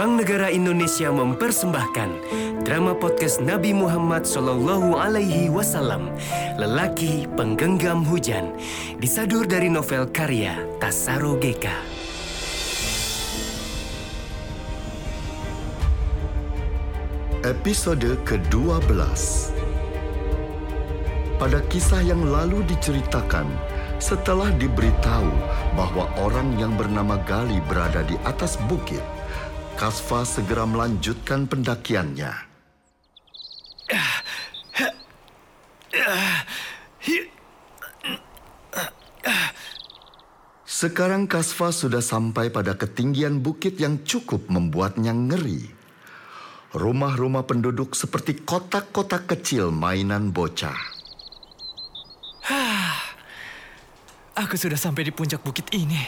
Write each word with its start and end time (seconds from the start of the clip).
Bank 0.00 0.24
Negara 0.24 0.48
Indonesia 0.48 1.12
mempersembahkan 1.12 2.24
drama 2.64 2.96
podcast 2.96 3.36
Nabi 3.44 3.76
Muhammad 3.76 4.24
Sallallahu 4.24 4.96
Alaihi 4.96 5.52
Wasallam, 5.52 6.08
Lelaki 6.56 7.28
Penggenggam 7.36 8.08
Hujan, 8.08 8.56
disadur 8.96 9.44
dari 9.44 9.68
novel 9.68 10.08
karya 10.08 10.56
Tasaro 10.80 11.36
Geka. 11.36 11.76
Episode 17.44 18.16
ke-12 18.24 19.04
Pada 21.36 21.60
kisah 21.68 22.00
yang 22.00 22.24
lalu 22.24 22.64
diceritakan, 22.64 23.44
setelah 24.00 24.48
diberitahu 24.56 25.28
bahwa 25.76 26.08
orang 26.24 26.56
yang 26.56 26.72
bernama 26.72 27.20
Gali 27.28 27.60
berada 27.68 28.00
di 28.00 28.16
atas 28.24 28.56
bukit, 28.64 29.04
Kasva 29.80 30.28
segera 30.28 30.68
melanjutkan 30.68 31.48
pendakiannya. 31.48 32.28
Sekarang 40.68 41.24
Kasva 41.24 41.72
sudah 41.72 42.04
sampai 42.04 42.52
pada 42.52 42.76
ketinggian 42.76 43.40
bukit 43.40 43.80
yang 43.80 44.04
cukup 44.04 44.52
membuatnya 44.52 45.16
ngeri. 45.16 45.72
Rumah-rumah 46.76 47.48
penduduk 47.48 47.96
seperti 47.96 48.36
kotak-kotak 48.44 49.32
kecil 49.32 49.72
mainan 49.72 50.28
bocah. 50.28 50.76
Aku 54.36 54.60
sudah 54.60 54.76
sampai 54.76 55.08
di 55.08 55.12
puncak 55.16 55.40
bukit 55.40 55.72
ini. 55.72 56.04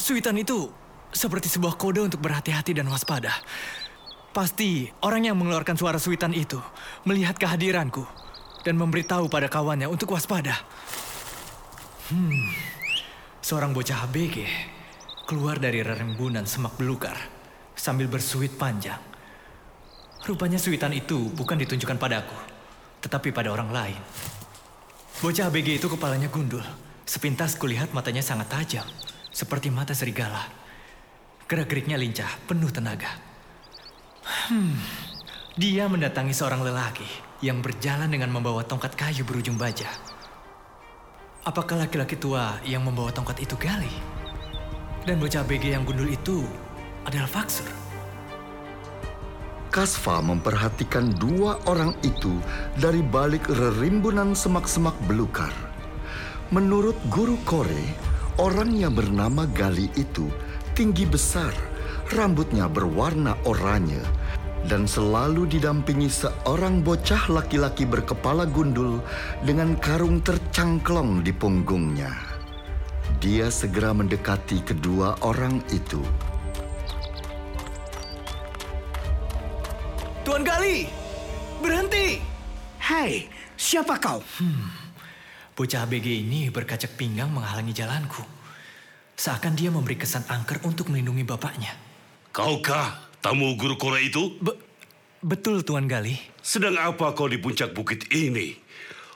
Suitan 0.00 0.32
itu 0.40 0.64
seperti 1.12 1.52
sebuah 1.52 1.76
kode 1.76 2.00
untuk 2.00 2.24
berhati-hati 2.24 2.72
dan 2.72 2.88
waspada. 2.88 3.36
Pasti 4.32 4.88
orang 5.04 5.28
yang 5.28 5.36
mengeluarkan 5.36 5.76
suara 5.76 6.00
suitan 6.00 6.32
itu 6.32 6.56
melihat 7.04 7.36
kehadiranku 7.36 8.08
dan 8.64 8.80
memberitahu 8.80 9.28
pada 9.28 9.52
kawannya 9.52 9.92
untuk 9.92 10.16
waspada. 10.16 10.56
Hmm, 12.08 12.48
seorang 13.44 13.76
bocah 13.76 14.08
ABG 14.08 14.48
keluar 15.28 15.60
dari 15.60 15.84
rerembunan 15.84 16.48
semak 16.48 16.80
belukar 16.80 17.20
sambil 17.76 18.08
bersuit 18.08 18.56
panjang. 18.56 18.98
Rupanya 20.24 20.56
suitan 20.56 20.96
itu 20.96 21.28
bukan 21.36 21.60
ditunjukkan 21.60 22.00
padaku, 22.00 22.38
tetapi 23.04 23.36
pada 23.36 23.52
orang 23.52 23.68
lain. 23.68 24.00
Bocah 25.20 25.52
ABG 25.52 25.76
itu 25.76 25.92
kepalanya 25.92 26.32
gundul. 26.32 26.64
Sepintas 27.04 27.52
kulihat 27.58 27.92
matanya 27.92 28.22
sangat 28.22 28.48
tajam, 28.48 28.86
seperti 29.30 29.70
mata 29.70 29.94
serigala. 29.94 30.46
Gerak-geriknya 31.46 31.98
lincah, 31.98 32.30
penuh 32.46 32.70
tenaga. 32.70 33.10
Hmm, 34.50 34.78
dia 35.58 35.90
mendatangi 35.90 36.30
seorang 36.30 36.62
lelaki 36.62 37.06
yang 37.42 37.58
berjalan 37.64 38.06
dengan 38.06 38.30
membawa 38.30 38.62
tongkat 38.62 38.94
kayu 38.94 39.26
berujung 39.26 39.58
baja. 39.58 39.88
Apakah 41.40 41.88
laki-laki 41.88 42.20
tua 42.20 42.60
yang 42.68 42.84
membawa 42.84 43.10
tongkat 43.10 43.40
itu 43.42 43.56
Gali? 43.56 43.90
Dan 45.08 45.16
bocah 45.16 45.40
ABG 45.40 45.72
yang 45.72 45.88
gundul 45.88 46.12
itu 46.12 46.44
adalah 47.08 47.26
Faksur. 47.26 47.66
Kasva 49.70 50.18
memperhatikan 50.20 51.14
dua 51.16 51.56
orang 51.70 51.94
itu 52.02 52.42
dari 52.76 53.00
balik 53.00 53.46
rerimbunan 53.48 54.34
semak-semak 54.34 54.92
belukar. 55.06 55.54
Menurut 56.50 56.98
guru 57.06 57.38
Kore, 57.46 57.94
orang 58.38 58.76
yang 58.76 58.94
bernama 58.94 59.48
Gali 59.50 59.90
itu 59.98 60.30
tinggi 60.76 61.08
besar, 61.08 61.50
rambutnya 62.14 62.70
berwarna 62.70 63.34
oranye, 63.48 64.00
dan 64.68 64.84
selalu 64.84 65.48
didampingi 65.48 66.06
seorang 66.06 66.84
bocah 66.84 67.32
laki-laki 67.32 67.88
berkepala 67.88 68.44
gundul 68.46 69.00
dengan 69.42 69.74
karung 69.80 70.20
tercangklong 70.20 71.24
di 71.24 71.32
punggungnya. 71.34 72.12
Dia 73.18 73.50
segera 73.52 73.90
mendekati 73.92 74.62
kedua 74.64 75.18
orang 75.26 75.60
itu. 75.74 76.00
Tuan 80.24 80.46
Gali, 80.46 80.86
berhenti! 81.58 82.20
Hai, 82.80 83.28
siapa 83.56 84.00
kau? 84.00 84.24
Bocah 85.54 85.84
ABG 85.84 86.24
ini 86.24 86.48
berkacak 86.48 86.96
pinggang 86.96 87.28
menghalangi 87.30 87.74
jalanku. 87.74 88.22
Seakan 89.16 89.52
dia 89.52 89.68
memberi 89.68 90.00
kesan 90.00 90.24
angker 90.24 90.64
untuk 90.64 90.88
melindungi 90.88 91.28
bapaknya. 91.28 91.76
Kaukah 92.32 93.12
tamu 93.20 93.52
guru 93.58 93.76
Korea 93.76 94.00
itu? 94.00 94.38
Be- 94.40 94.56
betul 95.20 95.60
Tuan 95.60 95.84
Gali. 95.84 96.16
Sedang 96.40 96.80
apa 96.80 97.12
kau 97.12 97.28
di 97.28 97.36
puncak 97.36 97.76
bukit 97.76 98.08
ini? 98.14 98.56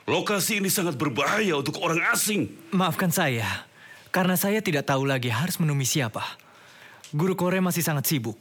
Lokasi 0.05 0.61
ini 0.61 0.69
sangat 0.69 1.01
berbahaya 1.01 1.57
untuk 1.57 1.81
orang 1.81 1.97
asing. 2.13 2.45
Maafkan 2.69 3.09
saya, 3.09 3.65
karena 4.13 4.37
saya 4.37 4.61
tidak 4.61 4.85
tahu 4.85 5.09
lagi 5.09 5.33
harus 5.33 5.57
menemui 5.57 5.89
siapa. 5.89 6.21
Guru 7.09 7.33
Kore 7.33 7.57
masih 7.57 7.81
sangat 7.81 8.05
sibuk. 8.05 8.37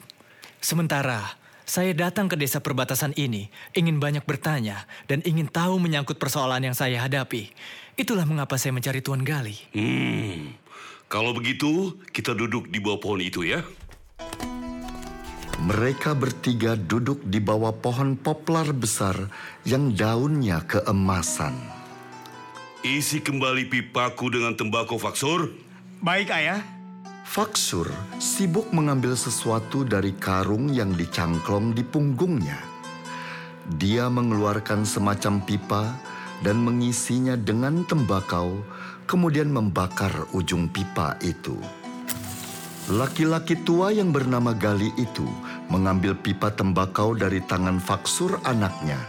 Sementara 0.60 1.24
saya 1.64 1.96
datang 1.96 2.28
ke 2.28 2.36
desa 2.36 2.60
perbatasan 2.60 3.16
ini, 3.16 3.48
ingin 3.72 3.96
banyak 3.96 4.28
bertanya 4.28 4.84
dan 5.08 5.24
ingin 5.24 5.48
tahu 5.48 5.80
menyangkut 5.80 6.20
persoalan 6.20 6.60
yang 6.60 6.76
saya 6.76 7.00
hadapi. 7.00 7.48
Itulah 7.96 8.28
mengapa 8.28 8.60
saya 8.60 8.76
mencari 8.76 9.00
Tuan 9.00 9.24
Gali. 9.24 9.56
Hmm, 9.72 10.52
kalau 11.08 11.32
begitu 11.32 11.96
kita 12.12 12.36
duduk 12.36 12.68
di 12.68 12.84
bawah 12.84 13.00
pohon 13.00 13.24
itu 13.24 13.48
ya. 13.48 13.64
Mereka 15.64 16.12
bertiga 16.12 16.76
duduk 16.76 17.24
di 17.24 17.40
bawah 17.40 17.72
pohon 17.72 18.20
poplar 18.20 18.68
besar 18.76 19.16
yang 19.64 19.96
daunnya 19.96 20.60
keemasan. 20.68 21.56
Isi 22.84 23.24
kembali 23.24 23.72
pipaku 23.72 24.28
dengan 24.28 24.52
tembakau 24.52 25.00
faksur. 25.00 25.48
Baik, 26.04 26.28
Ayah. 26.28 26.73
Faksur 27.24 27.88
sibuk 28.20 28.68
mengambil 28.76 29.16
sesuatu 29.16 29.80
dari 29.80 30.12
karung 30.12 30.68
yang 30.68 30.92
dicangklong 30.92 31.72
di 31.72 31.80
punggungnya. 31.80 32.60
Dia 33.80 34.12
mengeluarkan 34.12 34.84
semacam 34.84 35.40
pipa 35.40 35.96
dan 36.44 36.60
mengisinya 36.60 37.32
dengan 37.32 37.80
tembakau, 37.88 38.60
kemudian 39.08 39.48
membakar 39.48 40.12
ujung 40.36 40.68
pipa 40.68 41.16
itu. 41.24 41.56
Laki-laki 42.92 43.56
tua 43.64 43.88
yang 43.88 44.12
bernama 44.12 44.52
Gali 44.52 44.92
itu 45.00 45.24
mengambil 45.72 46.12
pipa 46.12 46.52
tembakau 46.52 47.16
dari 47.16 47.40
tangan 47.40 47.80
Faksur 47.80 48.36
anaknya, 48.44 49.00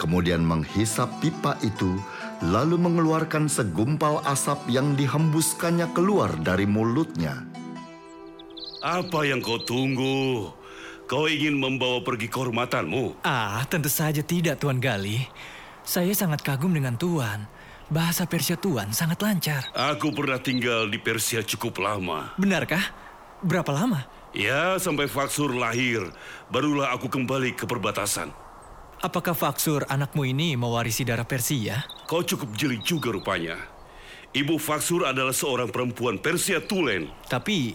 kemudian 0.00 0.40
menghisap 0.40 1.20
pipa 1.20 1.60
itu, 1.60 2.00
lalu 2.42 2.74
mengeluarkan 2.74 3.46
segumpal 3.46 4.18
asap 4.26 4.66
yang 4.66 4.98
dihembuskannya 4.98 5.86
keluar 5.94 6.34
dari 6.42 6.66
mulutnya. 6.66 7.46
Apa 8.82 9.22
yang 9.22 9.38
kau 9.38 9.62
tunggu? 9.62 10.50
Kau 11.06 11.30
ingin 11.30 11.54
membawa 11.54 12.02
pergi 12.02 12.26
kehormatanmu? 12.26 13.22
Ah, 13.22 13.62
tentu 13.70 13.86
saja 13.86 14.26
tidak 14.26 14.58
Tuan 14.58 14.82
Gali. 14.82 15.22
Saya 15.86 16.10
sangat 16.18 16.42
kagum 16.42 16.74
dengan 16.74 16.98
Tuan. 16.98 17.46
Bahasa 17.86 18.26
Persia 18.26 18.58
Tuan 18.58 18.90
sangat 18.90 19.22
lancar. 19.22 19.70
Aku 19.76 20.10
pernah 20.10 20.40
tinggal 20.40 20.90
di 20.90 20.98
Persia 20.98 21.46
cukup 21.46 21.78
lama. 21.78 22.34
Benarkah? 22.40 22.90
Berapa 23.44 23.70
lama? 23.70 24.02
Ya, 24.32 24.80
sampai 24.80 25.12
Faksur 25.12 25.52
lahir, 25.52 26.00
barulah 26.48 26.96
aku 26.96 27.06
kembali 27.12 27.52
ke 27.52 27.68
perbatasan. 27.68 28.32
Apakah 29.02 29.34
Faksur 29.34 29.82
anakmu 29.90 30.30
ini 30.30 30.54
mewarisi 30.54 31.02
darah 31.02 31.26
Persia? 31.26 31.82
Kau 32.06 32.22
cukup 32.22 32.54
jeli 32.54 32.78
juga 32.86 33.10
rupanya. 33.10 33.58
Ibu 34.30 34.62
Faksur 34.62 35.02
adalah 35.02 35.34
seorang 35.34 35.74
perempuan 35.74 36.22
Persia 36.22 36.62
Tulen. 36.62 37.10
Tapi, 37.26 37.74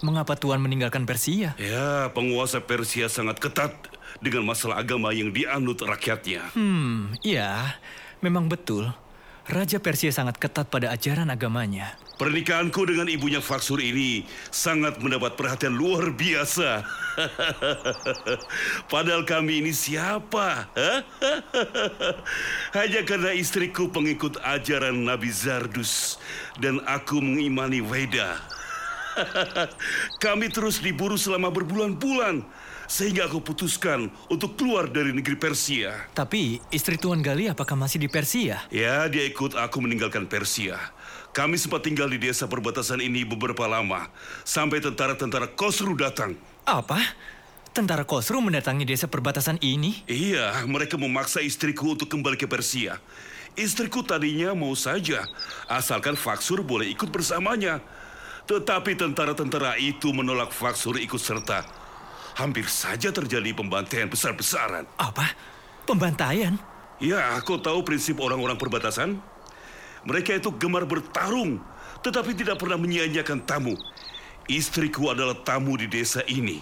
mengapa 0.00 0.40
Tuan 0.40 0.64
meninggalkan 0.64 1.04
Persia? 1.04 1.52
Ya, 1.60 2.08
penguasa 2.16 2.64
Persia 2.64 3.12
sangat 3.12 3.44
ketat 3.44 3.76
dengan 4.24 4.48
masalah 4.48 4.80
agama 4.80 5.12
yang 5.12 5.36
dianut 5.36 5.84
rakyatnya. 5.84 6.56
Hmm, 6.56 7.12
ya, 7.20 7.76
memang 8.24 8.48
betul. 8.48 8.88
Raja 9.44 9.76
Persia 9.76 10.08
sangat 10.08 10.40
ketat 10.40 10.72
pada 10.72 10.88
ajaran 10.88 11.28
agamanya. 11.28 12.00
Pernikahanku 12.16 12.88
dengan 12.88 13.12
ibunya 13.12 13.44
Faksur 13.44 13.76
ini 13.76 14.24
sangat 14.48 15.04
mendapat 15.04 15.36
perhatian 15.36 15.76
luar 15.76 16.16
biasa. 16.16 16.80
Padahal 18.92 19.28
kami 19.28 19.60
ini 19.60 19.76
siapa? 19.76 20.72
Hanya 22.78 23.04
karena 23.04 23.36
istriku 23.36 23.92
pengikut 23.92 24.40
ajaran 24.40 25.04
Nabi 25.04 25.28
Zardus 25.28 26.16
dan 26.56 26.80
aku 26.88 27.20
mengimani 27.20 27.84
Weda. 27.84 28.40
Kami 30.24 30.50
terus 30.50 30.82
diburu 30.82 31.14
selama 31.14 31.50
berbulan-bulan, 31.50 32.44
sehingga 32.86 33.26
aku 33.30 33.40
putuskan 33.40 34.10
untuk 34.28 34.58
keluar 34.58 34.90
dari 34.90 35.14
negeri 35.14 35.36
Persia. 35.38 36.08
Tapi 36.12 36.60
istri 36.70 37.00
Tuan 37.00 37.24
Gali 37.24 37.48
apakah 37.48 37.78
masih 37.78 38.02
di 38.02 38.08
Persia? 38.10 38.64
Ya, 38.68 39.06
dia 39.08 39.24
ikut 39.24 39.56
aku 39.56 39.78
meninggalkan 39.82 40.26
Persia. 40.28 40.78
Kami 41.34 41.58
sempat 41.58 41.82
tinggal 41.82 42.06
di 42.06 42.22
desa 42.22 42.46
perbatasan 42.46 43.02
ini 43.02 43.26
beberapa 43.26 43.66
lama, 43.66 44.06
sampai 44.46 44.78
tentara-tentara 44.78 45.50
Kosru 45.50 45.98
datang. 45.98 46.38
Apa? 46.62 47.02
Tentara 47.74 48.06
Kosru 48.06 48.38
mendatangi 48.38 48.86
desa 48.86 49.10
perbatasan 49.10 49.58
ini? 49.58 50.06
Iya, 50.06 50.62
mereka 50.70 50.94
memaksa 50.94 51.42
istriku 51.42 51.98
untuk 51.98 52.06
kembali 52.06 52.38
ke 52.38 52.46
Persia. 52.46 53.02
Istriku 53.54 54.02
tadinya 54.02 54.50
mau 54.50 54.74
saja, 54.74 55.26
asalkan 55.70 56.18
Faksur 56.18 56.66
boleh 56.66 56.90
ikut 56.90 57.06
bersamanya. 57.10 57.78
Tetapi 58.44 58.92
tentara-tentara 58.92 59.80
itu 59.80 60.12
menolak 60.12 60.52
Faksur 60.52 61.00
ikut 61.00 61.20
serta. 61.20 61.64
Hampir 62.36 62.68
saja 62.68 63.08
terjadi 63.08 63.56
pembantaian 63.56 64.10
besar-besaran. 64.10 64.84
Apa? 65.00 65.32
Pembantaian? 65.88 66.58
Ya, 67.00 67.40
kau 67.40 67.56
tahu 67.56 67.80
prinsip 67.86 68.20
orang-orang 68.20 68.60
perbatasan? 68.60 69.16
Mereka 70.04 70.36
itu 70.36 70.52
gemar 70.60 70.84
bertarung, 70.84 71.56
tetapi 72.04 72.36
tidak 72.36 72.60
pernah 72.60 72.76
menyia-nyiakan 72.76 73.40
tamu. 73.48 73.72
Istriku 74.44 75.08
adalah 75.08 75.40
tamu 75.40 75.80
di 75.80 75.88
desa 75.88 76.20
ini. 76.28 76.60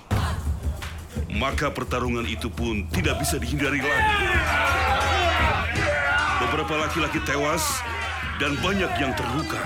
Maka 1.35 1.75
pertarungan 1.75 2.23
itu 2.23 2.47
pun 2.47 2.87
tidak 2.95 3.19
bisa 3.19 3.43
dihindari 3.43 3.83
lagi. 3.83 4.17
Beberapa 6.47 6.87
laki-laki 6.87 7.19
tewas 7.27 7.83
dan 8.43 8.59
banyak 8.59 8.91
yang 8.99 9.15
terluka. 9.15 9.63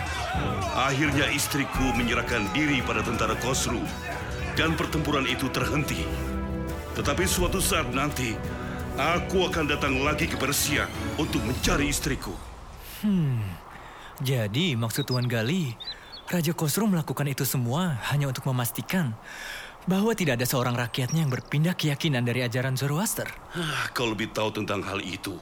Akhirnya 0.76 1.32
istriku 1.32 1.96
menyerahkan 1.96 2.44
diri 2.52 2.84
pada 2.84 3.00
tentara 3.00 3.32
Kosru 3.40 3.80
dan 4.52 4.76
pertempuran 4.76 5.24
itu 5.24 5.48
terhenti. 5.48 6.04
Tetapi 6.92 7.24
suatu 7.24 7.56
saat 7.56 7.88
nanti, 7.96 8.36
aku 9.00 9.48
akan 9.48 9.72
datang 9.72 10.04
lagi 10.04 10.28
ke 10.28 10.36
Persia 10.36 10.84
untuk 11.16 11.40
mencari 11.48 11.88
istriku. 11.88 12.36
Jadi 14.20 14.76
maksud 14.76 15.08
Tuan 15.08 15.24
Gali, 15.24 15.72
Raja 16.28 16.52
Kosru 16.52 16.84
melakukan 16.84 17.32
itu 17.32 17.48
semua 17.48 17.96
hanya 18.12 18.28
untuk 18.28 18.44
memastikan 18.44 19.16
bahwa 19.88 20.12
tidak 20.12 20.36
ada 20.36 20.44
seorang 20.44 20.76
rakyatnya 20.76 21.24
yang 21.24 21.32
berpindah 21.32 21.72
keyakinan 21.72 22.28
dari 22.28 22.44
ajaran 22.44 22.76
Zoroaster. 22.76 23.28
Ah, 23.56 23.88
Kau 23.96 24.12
lebih 24.12 24.36
tahu 24.36 24.52
tentang 24.52 24.84
hal 24.84 25.00
itu. 25.00 25.40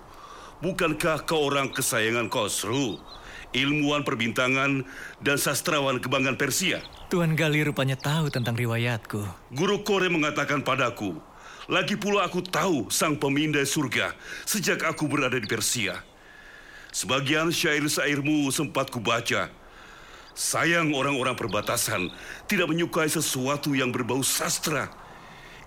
Bukankah 0.63 1.27
kau 1.27 1.51
orang 1.51 1.75
kesayangan 1.75 2.31
Kosru? 2.31 3.03
Ilmuwan 3.55 4.03
perbintangan 4.03 4.83
dan 5.23 5.37
sastrawan 5.39 6.03
kebanggaan 6.03 6.35
Persia. 6.35 6.83
Tuan 7.07 7.39
Gali 7.39 7.63
rupanya 7.63 7.95
tahu 7.95 8.27
tentang 8.27 8.59
riwayatku. 8.59 9.23
Guru 9.55 9.87
Kore 9.87 10.11
mengatakan 10.11 10.67
padaku, 10.67 11.15
lagi 11.71 11.95
pula 11.95 12.27
aku 12.27 12.43
tahu 12.43 12.91
sang 12.91 13.15
pemindai 13.15 13.63
surga 13.63 14.11
sejak 14.43 14.83
aku 14.83 15.07
berada 15.07 15.39
di 15.39 15.47
Persia. 15.47 16.03
Sebagian 16.91 17.55
syair-syairmu 17.55 18.51
sempat 18.51 18.91
kubaca. 18.91 19.47
Sayang 20.35 20.91
orang-orang 20.91 21.39
perbatasan 21.39 22.11
tidak 22.51 22.67
menyukai 22.67 23.07
sesuatu 23.07 23.71
yang 23.71 23.95
berbau 23.95 24.19
sastra. 24.27 24.91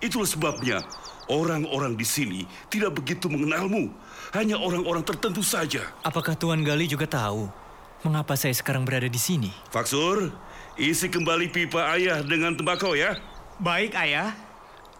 Itulah 0.04 0.28
sebabnya 0.28 0.84
orang-orang 1.32 1.96
di 1.96 2.04
sini 2.04 2.44
tidak 2.68 3.00
begitu 3.00 3.32
mengenalmu. 3.32 3.88
Hanya 4.36 4.60
orang-orang 4.60 5.00
tertentu 5.08 5.40
saja. 5.40 5.88
Apakah 6.04 6.36
Tuan 6.36 6.60
Gali 6.60 6.84
juga 6.84 7.08
tahu 7.08 7.67
mengapa 8.06 8.38
saya 8.38 8.54
sekarang 8.54 8.86
berada 8.86 9.10
di 9.10 9.18
sini? 9.18 9.50
Faksur, 9.74 10.30
isi 10.78 11.10
kembali 11.10 11.50
pipa 11.50 11.94
ayah 11.98 12.22
dengan 12.22 12.54
tembakau 12.54 12.94
ya. 12.94 13.18
Baik, 13.58 13.98
Ayah. 13.98 14.34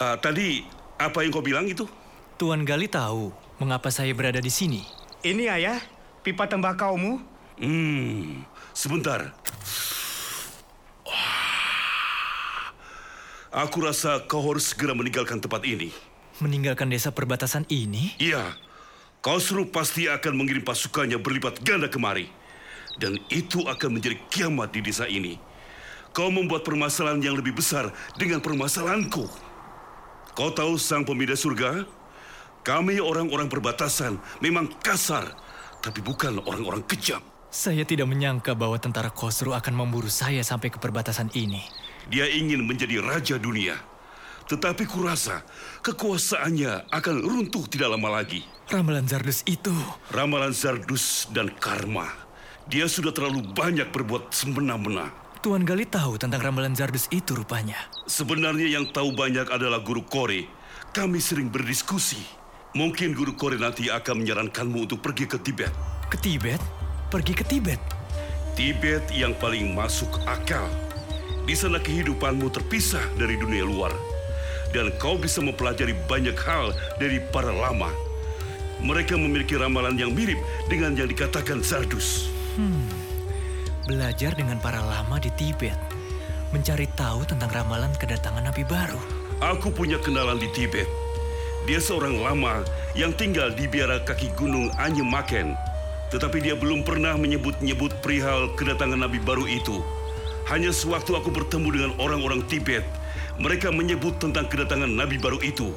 Ah, 0.02 0.18
tadi 0.18 0.66
apa 0.98 1.22
yang 1.22 1.30
kau 1.30 1.42
bilang 1.42 1.66
itu? 1.66 1.86
Tuan 2.38 2.66
Gali 2.66 2.90
tahu 2.90 3.30
mengapa 3.62 3.90
saya 3.90 4.10
berada 4.14 4.42
di 4.42 4.50
sini. 4.50 4.82
Ini, 5.22 5.46
Ayah, 5.46 5.78
pipa 6.26 6.50
tembakaumu. 6.50 7.22
Hmm, 7.58 8.42
sebentar. 8.74 9.34
Aku 13.48 13.80
rasa 13.82 14.22
kau 14.28 14.44
harus 14.44 14.70
segera 14.70 14.94
meninggalkan 14.94 15.40
tempat 15.40 15.64
ini. 15.66 15.90
Meninggalkan 16.38 16.86
desa 16.86 17.10
perbatasan 17.10 17.66
ini? 17.66 18.14
Iya, 18.22 18.54
kau 19.18 19.42
suruh 19.42 19.66
pasti 19.66 20.06
akan 20.06 20.38
mengirim 20.38 20.62
pasukannya 20.62 21.18
berlipat 21.18 21.64
ganda 21.66 21.90
kemari. 21.90 22.30
Dan 22.98 23.18
itu 23.30 23.62
akan 23.62 23.98
menjadi 23.98 24.18
kiamat 24.28 24.74
di 24.74 24.82
desa 24.82 25.06
ini. 25.06 25.38
Kau 26.10 26.34
membuat 26.34 26.66
permasalahan 26.66 27.22
yang 27.22 27.38
lebih 27.38 27.54
besar 27.54 27.94
dengan 28.18 28.42
permasalahanku. 28.42 29.30
Kau 30.34 30.50
tahu 30.50 30.74
sang 30.74 31.06
pemindah 31.06 31.38
surga? 31.38 31.86
Kami 32.66 32.98
orang-orang 32.98 33.46
perbatasan 33.46 34.18
memang 34.42 34.66
kasar, 34.82 35.30
tapi 35.78 36.02
bukan 36.02 36.42
orang-orang 36.42 36.82
kejam. 36.90 37.22
Saya 37.48 37.80
tidak 37.86 38.10
menyangka 38.10 38.52
bahwa 38.52 38.76
tentara 38.76 39.08
Kosru 39.08 39.56
akan 39.56 39.72
memburu 39.72 40.12
saya 40.12 40.44
sampai 40.44 40.68
ke 40.68 40.76
perbatasan 40.76 41.32
ini. 41.32 41.64
Dia 42.12 42.28
ingin 42.28 42.60
menjadi 42.66 43.00
raja 43.00 43.40
dunia. 43.40 43.78
Tetapi 44.48 44.84
kurasa 44.88 45.44
kekuasaannya 45.84 46.92
akan 46.92 47.16
runtuh 47.20 47.64
tidak 47.68 47.96
lama 47.96 48.20
lagi. 48.20 48.44
Ramalan 48.68 49.08
Zardus 49.08 49.44
itu 49.48 49.72
Ramalan 50.12 50.52
Zardus 50.52 51.28
dan 51.32 51.52
karma. 51.56 52.27
Dia 52.68 52.84
sudah 52.84 53.16
terlalu 53.16 53.48
banyak 53.56 53.88
berbuat 53.88 54.28
semena-mena. 54.28 55.08
Tuan 55.40 55.64
Gali 55.64 55.88
tahu 55.88 56.20
tentang 56.20 56.52
ramalan 56.52 56.76
Zardus 56.76 57.08
itu 57.08 57.32
rupanya. 57.32 57.88
Sebenarnya 58.04 58.68
yang 58.68 58.92
tahu 58.92 59.16
banyak 59.16 59.48
adalah 59.48 59.80
guru 59.80 60.04
Kore. 60.04 60.44
Kami 60.92 61.16
sering 61.16 61.48
berdiskusi. 61.48 62.20
Mungkin 62.76 63.16
guru 63.16 63.32
Kore 63.40 63.56
nanti 63.56 63.88
akan 63.88 64.20
menyarankanmu 64.20 64.84
untuk 64.84 65.00
pergi 65.00 65.24
ke 65.24 65.40
Tibet. 65.40 65.72
Ke 66.12 66.20
Tibet? 66.20 66.60
Pergi 67.08 67.32
ke 67.32 67.40
Tibet? 67.40 67.80
Tibet 68.52 69.00
yang 69.16 69.32
paling 69.40 69.72
masuk 69.72 70.20
akal. 70.28 70.68
Di 71.48 71.56
sana 71.56 71.80
kehidupanmu 71.80 72.52
terpisah 72.52 73.16
dari 73.16 73.40
dunia 73.40 73.64
luar. 73.64 73.96
Dan 74.76 74.92
kau 75.00 75.16
bisa 75.16 75.40
mempelajari 75.40 75.96
banyak 76.04 76.36
hal 76.44 76.76
dari 77.00 77.16
para 77.32 77.48
lama. 77.48 77.88
Mereka 78.84 79.16
memiliki 79.16 79.56
ramalan 79.56 79.96
yang 79.96 80.12
mirip 80.12 80.36
dengan 80.68 80.92
yang 80.92 81.08
dikatakan 81.08 81.64
Zardus. 82.58 83.06
Belajar 83.86 84.36
dengan 84.36 84.58
para 84.60 84.82
lama 84.82 85.16
di 85.22 85.30
Tibet. 85.38 85.78
Mencari 86.50 86.88
tahu 86.92 87.24
tentang 87.24 87.48
ramalan 87.52 87.92
kedatangan 87.96 88.44
Nabi 88.44 88.66
baru. 88.66 89.00
Aku 89.38 89.70
punya 89.70 89.96
kenalan 90.02 90.36
di 90.36 90.50
Tibet. 90.50 90.88
Dia 91.64 91.78
seorang 91.78 92.20
lama 92.20 92.64
yang 92.96 93.14
tinggal 93.14 93.52
di 93.52 93.68
biara 93.68 94.00
kaki 94.02 94.32
gunung 94.36 94.72
Anyemaken. 94.80 95.54
Tetapi 96.08 96.40
dia 96.40 96.56
belum 96.56 96.84
pernah 96.84 97.16
menyebut-nyebut 97.20 98.00
perihal 98.00 98.52
kedatangan 98.56 98.96
Nabi 98.96 99.20
baru 99.20 99.44
itu. 99.44 99.84
Hanya 100.48 100.72
sewaktu 100.72 101.12
aku 101.12 101.28
bertemu 101.28 101.68
dengan 101.68 101.92
orang-orang 102.00 102.40
Tibet, 102.48 102.80
mereka 103.36 103.68
menyebut 103.68 104.16
tentang 104.16 104.48
kedatangan 104.48 104.88
Nabi 104.88 105.20
baru 105.20 105.36
itu. 105.44 105.76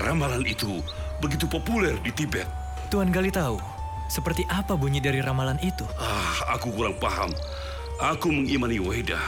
Ramalan 0.00 0.48
itu 0.48 0.80
begitu 1.20 1.44
populer 1.44 2.00
di 2.00 2.08
Tibet. 2.16 2.48
Tuan 2.88 3.12
Gali 3.12 3.28
tahu 3.28 3.75
seperti 4.06 4.46
apa 4.48 4.74
bunyi 4.78 5.02
dari 5.02 5.18
ramalan 5.22 5.58
itu. 5.62 5.84
Ah, 5.98 6.56
aku 6.58 6.72
kurang 6.72 6.96
paham. 6.98 7.30
Aku 7.96 8.28
mengimani 8.28 8.76
Weda, 8.76 9.18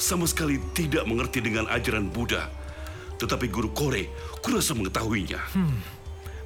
sama 0.00 0.24
sekali 0.24 0.56
tidak 0.72 1.04
mengerti 1.04 1.44
dengan 1.44 1.68
ajaran 1.68 2.08
Buddha. 2.08 2.48
Tetapi 3.20 3.46
guru 3.52 3.70
Kore 3.70 4.10
kurasa 4.40 4.72
mengetahuinya. 4.72 5.40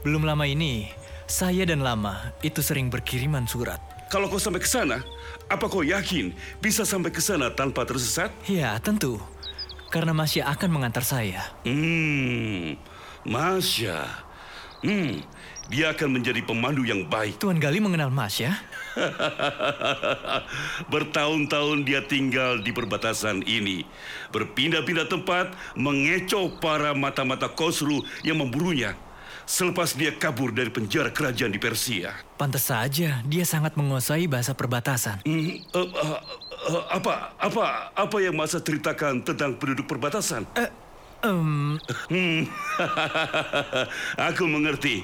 Belum 0.02 0.22
lama 0.26 0.44
ini, 0.46 0.90
saya 1.28 1.68
dan 1.68 1.84
Lama 1.84 2.34
itu 2.40 2.64
sering 2.64 2.88
berkiriman 2.88 3.46
surat. 3.46 3.78
Kalau 4.08 4.24
kau 4.32 4.40
sampai 4.40 4.64
ke 4.64 4.68
sana, 4.68 5.04
apa 5.52 5.68
kau 5.68 5.84
yakin 5.84 6.32
bisa 6.64 6.88
sampai 6.88 7.12
ke 7.12 7.20
sana 7.20 7.52
tanpa 7.52 7.84
tersesat? 7.84 8.32
Ya, 8.48 8.72
tentu. 8.80 9.20
Karena 9.92 10.16
Masya 10.16 10.48
akan 10.48 10.70
mengantar 10.72 11.04
saya. 11.04 11.44
Hmm, 11.64 12.76
Masya. 13.28 14.08
Hmm, 14.80 15.20
dia 15.68 15.92
akan 15.92 16.20
menjadi 16.20 16.40
pemandu 16.40 16.88
yang 16.88 17.04
baik. 17.04 17.36
Tuan 17.36 17.60
Gali 17.60 17.78
mengenal 17.78 18.08
Masya? 18.08 18.56
Bertahun-tahun 20.92 21.84
dia 21.84 22.00
tinggal 22.00 22.64
di 22.64 22.72
perbatasan 22.72 23.44
ini. 23.44 23.84
Berpindah-pindah 24.32 25.06
tempat, 25.06 25.52
mengecoh 25.76 26.56
para 26.58 26.96
mata-mata 26.96 27.52
Kosru 27.52 28.00
yang 28.24 28.40
memburunya. 28.40 28.96
Selepas 29.48 29.96
dia 29.96 30.12
kabur 30.12 30.52
dari 30.52 30.68
penjara 30.68 31.08
kerajaan 31.08 31.52
di 31.52 31.60
Persia. 31.60 32.12
Pantas 32.36 32.68
saja 32.68 33.24
dia 33.24 33.44
sangat 33.48 33.76
menguasai 33.80 34.28
bahasa 34.28 34.52
perbatasan. 34.52 35.24
Hmm, 35.24 35.40
eh, 35.40 35.88
eh, 35.88 36.20
eh, 36.68 36.84
apa, 36.92 37.32
apa, 37.40 37.92
apa 37.96 38.16
yang 38.20 38.36
Masa 38.36 38.60
ceritakan 38.60 39.24
tentang 39.24 39.56
penduduk 39.56 39.88
perbatasan? 39.88 40.44
Eh, 41.18 41.26
Em, 41.26 41.74
Aku 44.30 44.46
mengerti. 44.46 45.02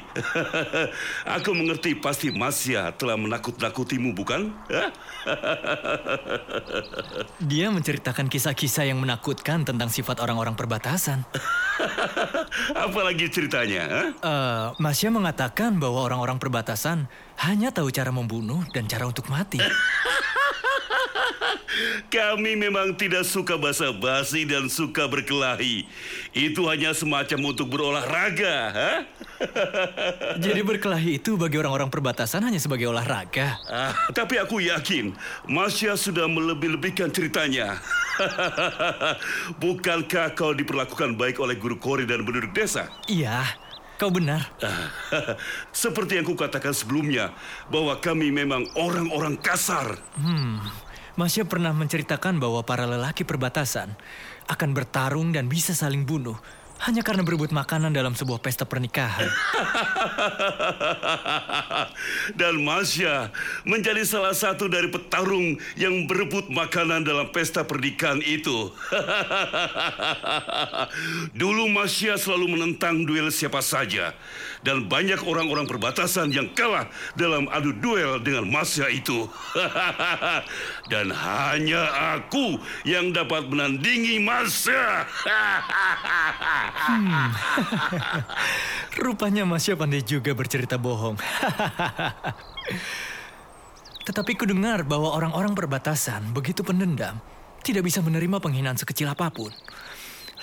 Aku 1.36 1.50
mengerti 1.50 1.98
pasti 1.98 2.30
Masya 2.30 2.94
telah 2.94 3.18
menakut-nakutimu, 3.18 4.14
bukan? 4.14 4.54
Dia 7.50 7.66
menceritakan 7.74 8.30
kisah-kisah 8.30 8.86
yang 8.86 9.02
menakutkan 9.02 9.66
tentang 9.66 9.90
sifat 9.90 10.22
orang-orang 10.22 10.54
perbatasan. 10.54 11.26
Apalagi 12.78 13.26
ceritanya? 13.26 14.14
Eh, 14.14 14.66
Masya 14.78 15.10
mengatakan 15.10 15.82
bahwa 15.82 16.06
orang-orang 16.06 16.38
perbatasan 16.38 17.10
hanya 17.42 17.74
tahu 17.74 17.90
cara 17.90 18.14
membunuh 18.14 18.62
dan 18.70 18.86
cara 18.86 19.10
untuk 19.10 19.26
mati. 19.26 19.58
Kami 22.10 22.54
memang 22.54 22.94
tidak 22.94 23.26
suka 23.26 23.58
basa-basi 23.58 24.46
dan 24.46 24.70
suka 24.70 25.06
berkelahi. 25.10 25.86
Itu 26.30 26.70
hanya 26.70 26.94
semacam 26.94 27.54
untuk 27.54 27.70
berolahraga. 27.70 28.56
hah? 28.70 28.98
Jadi 30.44 30.60
berkelahi 30.62 31.18
itu 31.18 31.34
bagi 31.34 31.58
orang-orang 31.58 31.90
perbatasan 31.90 32.46
hanya 32.46 32.60
sebagai 32.62 32.90
olahraga. 32.90 33.58
Ah, 33.66 33.94
tapi 34.14 34.38
aku 34.38 34.62
yakin 34.62 35.14
Masya 35.50 35.98
sudah 35.98 36.30
melebih-lebihkan 36.30 37.10
ceritanya. 37.10 37.78
Bukankah 39.62 40.34
kau 40.38 40.54
diperlakukan 40.54 41.18
baik 41.18 41.42
oleh 41.42 41.58
guru 41.58 41.76
kori 41.78 42.06
dan 42.06 42.22
penduduk 42.22 42.54
desa? 42.54 42.86
Iya, 43.10 43.42
kau 43.98 44.10
benar. 44.10 44.54
Seperti 45.74 46.22
yang 46.22 46.26
kukatakan 46.26 46.70
sebelumnya, 46.70 47.34
bahwa 47.68 47.98
kami 47.98 48.30
memang 48.30 48.70
orang-orang 48.78 49.34
kasar. 49.38 49.98
Masya 51.14 51.46
pernah 51.46 51.70
menceritakan 51.70 52.42
bahwa 52.42 52.66
para 52.66 52.90
lelaki 52.90 53.22
perbatasan 53.22 53.94
akan 54.50 54.70
bertarung 54.74 55.30
dan 55.30 55.46
bisa 55.46 55.70
saling 55.70 56.02
bunuh 56.02 56.34
hanya 56.82 57.06
karena 57.06 57.22
berebut 57.22 57.54
makanan 57.54 57.94
dalam 57.94 58.18
sebuah 58.18 58.42
pesta 58.42 58.66
pernikahan. 58.66 59.24
Dan 62.40 62.66
Masya 62.66 63.30
menjadi 63.62 64.02
salah 64.02 64.34
satu 64.34 64.66
dari 64.66 64.90
petarung 64.90 65.54
yang 65.78 66.10
berebut 66.10 66.50
makanan 66.50 67.06
dalam 67.06 67.30
pesta 67.30 67.62
pernikahan 67.62 68.18
itu. 68.26 68.74
Dulu 71.40 71.70
Masya 71.70 72.18
selalu 72.18 72.58
menentang 72.58 73.06
duel 73.06 73.30
siapa 73.30 73.62
saja. 73.62 74.10
Dan 74.64 74.88
banyak 74.88 75.20
orang-orang 75.22 75.68
perbatasan 75.68 76.32
yang 76.32 76.48
kalah 76.56 76.88
dalam 77.14 77.46
adu 77.52 77.70
duel 77.76 78.18
dengan 78.18 78.50
Masya 78.50 78.90
itu. 78.90 79.30
Dan 80.92 81.14
hanya 81.14 82.18
aku 82.18 82.58
yang 82.82 83.14
dapat 83.14 83.46
menandingi 83.46 84.18
Masya. 84.24 85.06
Rupanya 89.02 89.42
Masya 89.42 89.74
pandai 89.74 90.06
juga 90.06 90.30
bercerita 90.32 90.78
bohong. 90.78 91.18
Tetapi 94.04 94.36
kudengar 94.36 94.84
bahwa 94.84 95.16
orang-orang 95.16 95.56
perbatasan 95.56 96.36
begitu 96.36 96.60
pendendam, 96.60 97.16
tidak 97.64 97.88
bisa 97.88 98.04
menerima 98.04 98.36
penghinaan 98.36 98.76
sekecil 98.76 99.08
apa 99.08 99.32
pun. 99.32 99.48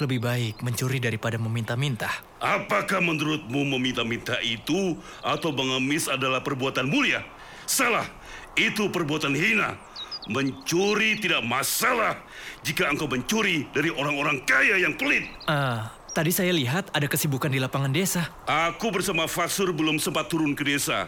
Lebih 0.02 0.18
baik 0.18 0.66
mencuri 0.66 0.98
daripada 0.98 1.38
meminta-minta. 1.38 2.10
Apakah 2.42 3.06
menurutmu 3.06 3.62
meminta-minta 3.78 4.42
itu 4.42 4.98
atau 5.22 5.54
mengemis 5.54 6.10
adalah 6.10 6.42
perbuatan 6.42 6.90
mulia? 6.90 7.22
Salah, 7.70 8.10
itu 8.58 8.90
perbuatan 8.90 9.38
hina. 9.38 9.78
Mencuri 10.26 11.22
tidak 11.22 11.46
masalah 11.46 12.18
jika 12.66 12.90
engkau 12.90 13.06
mencuri 13.06 13.70
dari 13.70 13.94
orang-orang 13.94 14.42
kaya 14.42 14.82
yang 14.82 14.98
pelit. 14.98 15.30
Ah, 15.46 15.94
tadi 16.12 16.32
saya 16.32 16.52
lihat 16.52 16.92
ada 16.92 17.08
kesibukan 17.08 17.48
di 17.52 17.60
lapangan 17.60 17.92
desa. 17.92 18.28
Aku 18.48 18.92
bersama 18.92 19.26
Faksur 19.26 19.72
belum 19.72 19.98
sempat 19.98 20.28
turun 20.28 20.52
ke 20.56 20.64
desa. 20.68 21.08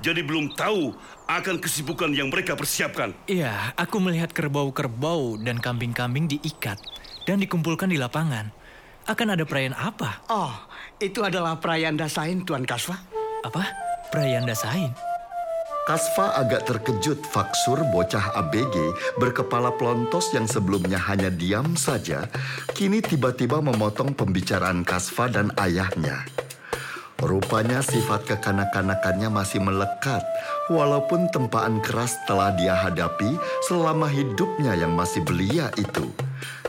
Jadi 0.00 0.20
belum 0.20 0.52
tahu 0.54 0.92
akan 1.26 1.56
kesibukan 1.56 2.12
yang 2.12 2.28
mereka 2.28 2.52
persiapkan. 2.54 3.16
Iya, 3.26 3.72
aku 3.74 3.96
melihat 3.98 4.30
kerbau-kerbau 4.30 5.40
dan 5.40 5.56
kambing-kambing 5.58 6.28
diikat 6.28 6.76
dan 7.24 7.40
dikumpulkan 7.40 7.88
di 7.90 7.96
lapangan. 7.96 8.52
Akan 9.06 9.30
ada 9.30 9.46
perayaan 9.46 9.78
apa? 9.78 10.26
Oh, 10.28 10.52
itu 10.98 11.22
adalah 11.22 11.62
perayaan 11.62 11.94
Dasain, 11.94 12.42
Tuan 12.42 12.66
Kaswa. 12.66 12.98
Apa? 13.46 13.62
Perayaan 14.10 14.44
Dasain? 14.44 14.90
Kasva 15.86 16.34
agak 16.34 16.66
terkejut 16.66 17.22
Faksur 17.30 17.78
bocah 17.94 18.34
ABG 18.34 18.74
berkepala 19.22 19.70
pelontos 19.78 20.34
yang 20.34 20.50
sebelumnya 20.50 20.98
hanya 20.98 21.30
diam 21.30 21.78
saja, 21.78 22.26
kini 22.74 22.98
tiba-tiba 22.98 23.62
memotong 23.62 24.10
pembicaraan 24.18 24.82
Kasva 24.82 25.30
dan 25.30 25.54
ayahnya. 25.54 26.26
Rupanya 27.22 27.86
sifat 27.86 28.26
kekanak-kanakannya 28.26 29.30
masih 29.30 29.62
melekat, 29.62 30.26
walaupun 30.66 31.30
tempaan 31.30 31.78
keras 31.78 32.18
telah 32.26 32.50
dia 32.58 32.74
hadapi 32.74 33.38
selama 33.70 34.10
hidupnya 34.10 34.74
yang 34.74 34.90
masih 34.90 35.22
belia 35.22 35.70
itu. 35.78 36.10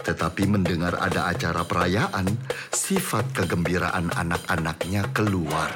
Tetapi 0.05 0.45
mendengar 0.45 0.93
ada 0.93 1.33
acara 1.33 1.65
perayaan, 1.65 2.37
sifat 2.69 3.33
kegembiraan 3.33 4.13
anak-anaknya 4.13 5.09
keluar. 5.17 5.73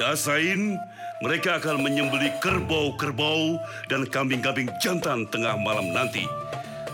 Dasain, 0.00 0.80
mereka 1.20 1.60
akan 1.60 1.84
menyembeli 1.84 2.32
kerbau-kerbau 2.40 3.60
dan 3.92 4.08
kambing-kambing 4.08 4.72
jantan 4.80 5.28
tengah 5.28 5.52
malam 5.60 5.92
nanti. 5.92 6.24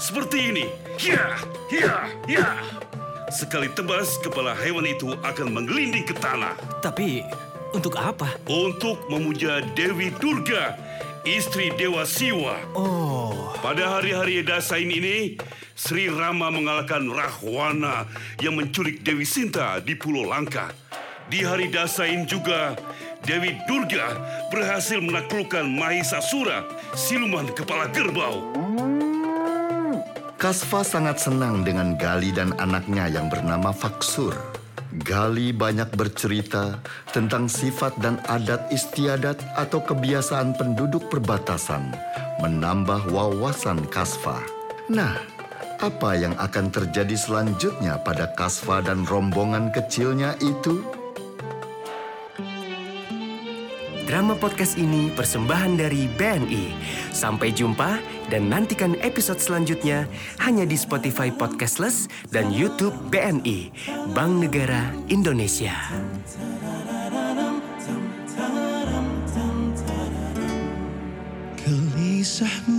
Seperti 0.02 0.50
ini. 0.50 0.66
Ya, 0.98 1.38
ya, 1.70 2.10
ya. 2.26 2.48
Sekali 3.30 3.70
tebas, 3.72 4.18
kepala 4.22 4.54
hewan 4.58 4.86
itu 4.86 5.14
akan 5.22 5.50
menggelinding 5.50 6.06
ke 6.06 6.14
tanah. 6.18 6.58
Tapi 6.82 7.22
untuk 7.70 7.98
apa? 7.98 8.34
Untuk 8.50 9.06
memuja 9.10 9.62
Dewi 9.74 10.10
Durga, 10.18 10.74
istri 11.26 11.74
Dewa 11.74 12.06
Siwa. 12.06 12.58
Oh, 12.74 13.50
Pada 13.62 13.98
hari-hari 13.98 14.42
Dasain 14.46 14.86
ini, 14.86 15.38
Sri 15.74 16.06
Rama 16.06 16.48
mengalahkan 16.54 17.02
Rahwana 17.04 18.06
yang 18.38 18.56
menculik 18.58 19.02
Dewi 19.02 19.26
Sinta 19.26 19.82
di 19.82 19.98
Pulau 19.98 20.26
Langka. 20.30 20.70
Di 21.26 21.42
hari 21.42 21.66
Dasain 21.66 22.22
juga, 22.24 22.78
Dewi 23.26 23.58
Durga 23.66 24.14
berhasil 24.54 25.02
menaklukkan 25.02 25.66
Mahisasura, 25.66 26.62
siluman 26.94 27.50
kepala 27.50 27.90
kerbau. 27.90 28.54
Kasva 30.38 30.86
sangat 30.86 31.18
senang 31.18 31.66
dengan 31.66 31.98
Gali 31.98 32.30
dan 32.30 32.54
anaknya 32.62 33.10
yang 33.10 33.26
bernama 33.26 33.74
Faksur. 33.74 34.30
Gali 35.02 35.50
banyak 35.50 35.90
bercerita 35.98 36.78
tentang 37.10 37.50
sifat 37.50 37.98
dan 37.98 38.22
adat 38.30 38.70
istiadat 38.70 39.42
atau 39.58 39.82
kebiasaan 39.82 40.54
penduduk 40.54 41.10
perbatasan, 41.10 41.90
menambah 42.38 43.10
wawasan 43.10 43.90
Kasva. 43.90 44.38
Nah, 44.86 45.18
apa 45.82 46.14
yang 46.14 46.38
akan 46.38 46.70
terjadi 46.70 47.18
selanjutnya 47.18 47.98
pada 48.06 48.30
Kasva 48.38 48.86
dan 48.86 49.02
rombongan 49.02 49.74
kecilnya 49.74 50.38
itu? 50.38 50.95
Drama 54.06 54.38
podcast 54.38 54.78
ini 54.78 55.10
persembahan 55.10 55.82
dari 55.82 56.06
BNI. 56.14 56.70
Sampai 57.10 57.50
jumpa 57.50 57.98
dan 58.30 58.46
nantikan 58.46 58.94
episode 59.02 59.42
selanjutnya 59.42 60.06
hanya 60.38 60.62
di 60.62 60.78
Spotify 60.78 61.26
Podcastless 61.26 62.06
dan 62.30 62.54
YouTube 62.54 62.94
BNI, 63.10 63.74
Bank 64.14 64.46
Negara 64.46 64.94
Indonesia. 65.10 65.74
Gelisahmu 71.66 72.75